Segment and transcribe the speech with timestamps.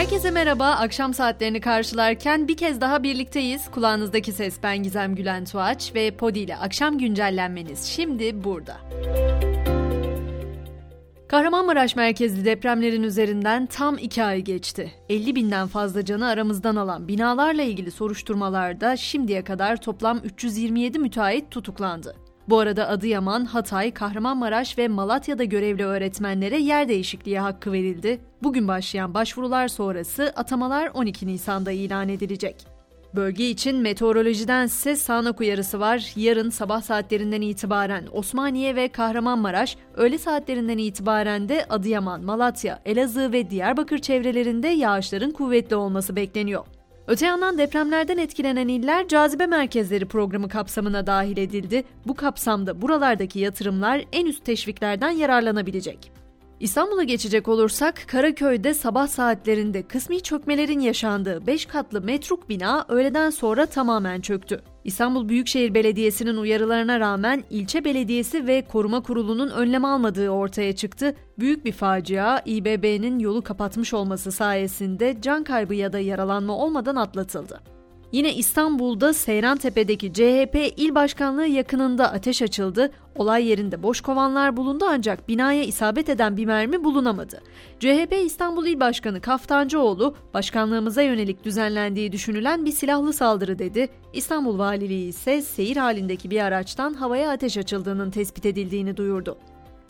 [0.00, 0.66] Herkese merhaba.
[0.66, 3.70] Akşam saatlerini karşılarken bir kez daha birlikteyiz.
[3.70, 8.76] Kulağınızdaki ses ben Gizem Gülen Tuğaç ve Podi ile akşam güncellenmeniz şimdi burada.
[11.28, 14.92] Kahramanmaraş merkezli depremlerin üzerinden tam iki ay geçti.
[15.08, 22.16] 50 binden fazla canı aramızdan alan binalarla ilgili soruşturmalarda şimdiye kadar toplam 327 müteahhit tutuklandı.
[22.50, 28.20] Bu arada Adıyaman, Hatay, Kahramanmaraş ve Malatya'da görevli öğretmenlere yer değişikliği hakkı verildi.
[28.42, 32.66] Bugün başlayan başvurular sonrası atamalar 12 Nisan'da ilan edilecek.
[33.14, 36.12] Bölge için meteorolojiden size sağanak uyarısı var.
[36.16, 43.50] Yarın sabah saatlerinden itibaren Osmaniye ve Kahramanmaraş, öğle saatlerinden itibaren de Adıyaman, Malatya, Elazığ ve
[43.50, 46.64] Diyarbakır çevrelerinde yağışların kuvvetli olması bekleniyor.
[47.10, 51.84] Öte yandan depremlerden etkilenen iller cazibe merkezleri programı kapsamına dahil edildi.
[52.06, 56.12] Bu kapsamda buralardaki yatırımlar en üst teşviklerden yararlanabilecek.
[56.60, 63.66] İstanbul'a geçecek olursak Karaköy'de sabah saatlerinde kısmi çökmelerin yaşandığı 5 katlı metruk bina öğleden sonra
[63.66, 64.60] tamamen çöktü.
[64.84, 71.14] İstanbul Büyükşehir Belediyesi'nin uyarılarına rağmen ilçe belediyesi ve koruma kurulunun önlem almadığı ortaya çıktı.
[71.38, 77.79] Büyük bir facia İBB'nin yolu kapatmış olması sayesinde can kaybı ya da yaralanma olmadan atlatıldı.
[78.12, 82.90] Yine İstanbul'da Seyrantepe'deki CHP il başkanlığı yakınında ateş açıldı.
[83.14, 87.42] Olay yerinde boş kovanlar bulundu ancak binaya isabet eden bir mermi bulunamadı.
[87.80, 93.88] CHP İstanbul İl Başkanı Kaftancıoğlu, başkanlığımıza yönelik düzenlendiği düşünülen bir silahlı saldırı dedi.
[94.12, 99.38] İstanbul Valiliği ise seyir halindeki bir araçtan havaya ateş açıldığının tespit edildiğini duyurdu.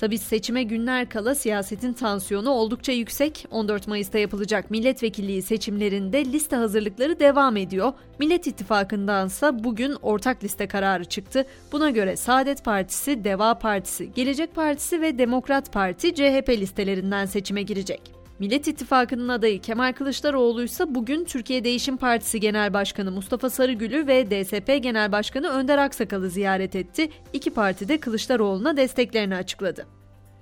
[0.01, 3.47] Tabi seçime günler kala siyasetin tansiyonu oldukça yüksek.
[3.51, 7.93] 14 Mayıs'ta yapılacak milletvekilliği seçimlerinde liste hazırlıkları devam ediyor.
[8.19, 11.47] Millet İttifakı'ndansa bugün ortak liste kararı çıktı.
[11.73, 18.20] Buna göre Saadet Partisi, Deva Partisi, Gelecek Partisi ve Demokrat Parti CHP listelerinden seçime girecek.
[18.41, 24.27] Millet İttifakı'nın adayı Kemal Kılıçdaroğlu ise bugün Türkiye Değişim Partisi Genel Başkanı Mustafa Sarıgül'ü ve
[24.27, 27.11] DSP Genel Başkanı Önder Aksakal'ı ziyaret etti.
[27.33, 29.87] İki parti de Kılıçdaroğlu'na desteklerini açıkladı.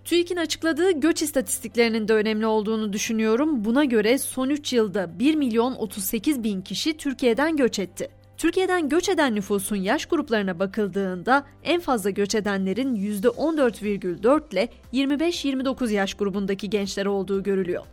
[0.05, 3.65] TÜİK'in açıkladığı göç istatistiklerinin de önemli olduğunu düşünüyorum.
[3.65, 8.09] Buna göre son 3 yılda 1 milyon 38 bin kişi Türkiye'den göç etti.
[8.39, 16.15] Türkiye'den göç eden nüfusun yaş gruplarına bakıldığında en fazla göç edenlerin %14,4 ile 25-29 yaş
[16.15, 17.85] grubundaki gençler olduğu görülüyor.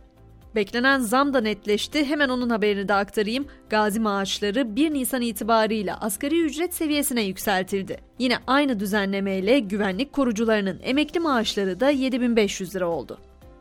[0.56, 2.04] Beklenen zam da netleşti.
[2.04, 3.46] Hemen onun haberini de aktarayım.
[3.70, 7.96] Gazi maaşları 1 Nisan itibarıyla asgari ücret seviyesine yükseltildi.
[8.18, 13.18] Yine aynı düzenlemeyle güvenlik korucularının emekli maaşları da 7500 lira oldu.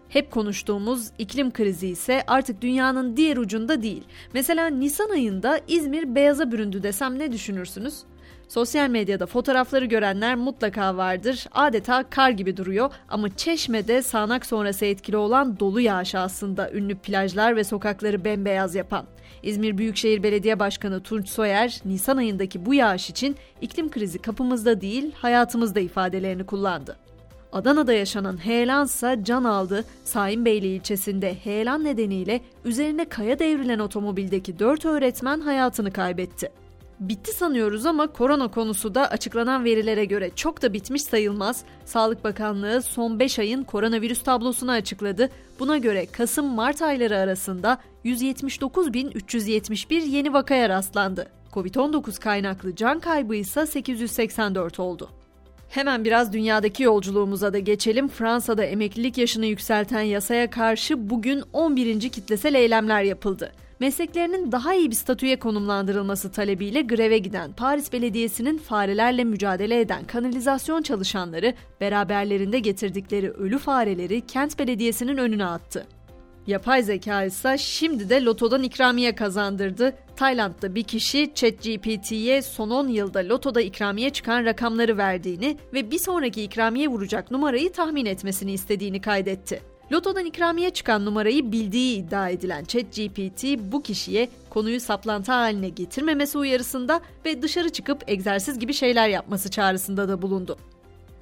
[0.10, 4.04] Hep konuştuğumuz iklim krizi ise artık dünyanın diğer ucunda değil.
[4.34, 8.04] Mesela Nisan ayında İzmir beyaza büründü desem ne düşünürsünüz?
[8.48, 11.46] Sosyal medyada fotoğrafları görenler mutlaka vardır.
[11.52, 17.56] Adeta kar gibi duruyor ama Çeşme'de sağanak sonrası etkili olan dolu yağış aslında ünlü plajlar
[17.56, 19.06] ve sokakları bembeyaz yapan.
[19.44, 25.12] İzmir Büyükşehir Belediye Başkanı Tunç Soyer, Nisan ayındaki bu yağış için iklim krizi kapımızda değil
[25.16, 26.98] hayatımızda ifadelerini kullandı.
[27.54, 29.86] Adana'da yaşanan heyelansa can aldı.
[30.04, 36.65] Saimbeyli ilçesinde heyelan nedeniyle üzerine kaya devrilen otomobildeki 4 öğretmen hayatını kaybetti.
[37.00, 41.64] Bitti sanıyoruz ama korona konusu da açıklanan verilere göre çok da bitmiş sayılmaz.
[41.86, 45.30] Sağlık Bakanlığı son 5 ayın koronavirüs tablosunu açıkladı.
[45.60, 51.28] Buna göre Kasım-Mart ayları arasında 179.371 yeni vakaya rastlandı.
[51.54, 55.10] Covid-19 kaynaklı can kaybı ise 884 oldu.
[55.70, 58.08] Hemen biraz dünyadaki yolculuğumuza da geçelim.
[58.08, 62.00] Fransa'da emeklilik yaşını yükselten yasaya karşı bugün 11.
[62.00, 69.24] kitlesel eylemler yapıldı mesleklerinin daha iyi bir statüye konumlandırılması talebiyle greve giden Paris Belediyesi'nin farelerle
[69.24, 75.88] mücadele eden kanalizasyon çalışanları beraberlerinde getirdikleri ölü fareleri kent belediyesinin önüne attı.
[76.48, 79.94] Yapay zeka ise şimdi de lotodan ikramiye kazandırdı.
[80.16, 86.44] Tayland'da bir kişi ChatGPT'ye son 10 yılda lotoda ikramiye çıkan rakamları verdiğini ve bir sonraki
[86.44, 89.62] ikramiye vuracak numarayı tahmin etmesini istediğini kaydetti.
[89.92, 97.02] Lotodan ikramiye çıkan numarayı bildiği iddia edilen ChatGPT bu kişiye konuyu saplantı haline getirmemesi uyarısında
[97.26, 100.58] ve dışarı çıkıp egzersiz gibi şeyler yapması çağrısında da bulundu.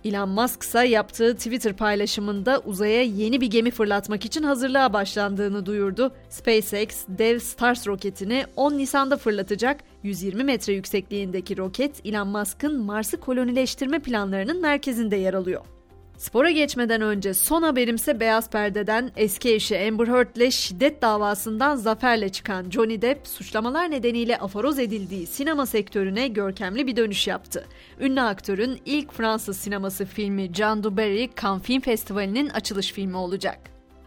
[0.06, 6.14] Elon Musk ise yaptığı Twitter paylaşımında uzaya yeni bir gemi fırlatmak için hazırlığa başlandığını duyurdu.
[6.30, 9.80] SpaceX, dev Stars roketini 10 Nisan'da fırlatacak.
[10.04, 15.73] 120 metre yüksekliğindeki roket Elon Musk'ın Mars'ı kolonileştirme planlarının merkezinde yer alıyor.
[16.18, 22.30] Spora geçmeden önce son haberimse Beyaz Perde'den eski eşi Amber Heard ile şiddet davasından zaferle
[22.30, 27.68] çıkan Johnny Depp suçlamalar nedeniyle aforoz edildiği sinema sektörüne görkemli bir dönüş yaptı.
[28.00, 33.60] Ünlü aktörün ilk Fransız sineması filmi Jean Dubarry Cannes Film Festivali'nin açılış filmi olacak.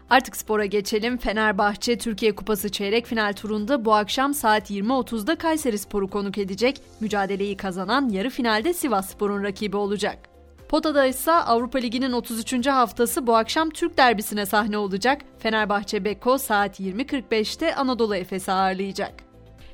[0.09, 1.17] Artık spora geçelim.
[1.17, 6.81] Fenerbahçe Türkiye Kupası çeyrek final turunda bu akşam saat 20.30'da Kayseri Sporu konuk edecek.
[6.99, 10.36] Mücadeleyi kazanan yarı finalde Sivas Spor'un rakibi olacak.
[10.69, 12.67] Pota'da ise Avrupa Ligi'nin 33.
[12.67, 15.21] haftası bu akşam Türk derbisine sahne olacak.
[15.39, 19.13] Fenerbahçe Beko saat 20.45'te Anadolu Efes'i ağırlayacak.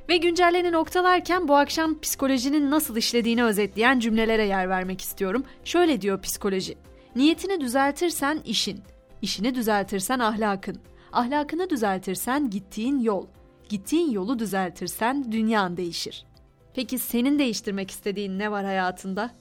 [0.09, 5.43] Ve güncelleni noktalarken bu akşam psikolojinin nasıl işlediğini özetleyen cümlelere yer vermek istiyorum.
[5.63, 6.77] Şöyle diyor psikoloji.
[7.15, 8.81] Niyetini düzeltirsen işin,
[9.21, 10.77] işini düzeltirsen ahlakın,
[11.11, 13.27] ahlakını düzeltirsen gittiğin yol,
[13.69, 16.25] gittiğin yolu düzeltirsen dünyan değişir.
[16.73, 19.31] Peki senin değiştirmek istediğin ne var hayatında?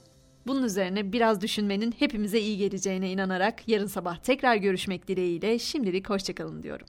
[0.47, 6.63] Bunun üzerine biraz düşünmenin hepimize iyi geleceğine inanarak yarın sabah tekrar görüşmek dileğiyle şimdilik hoşçakalın
[6.63, 6.87] diyorum.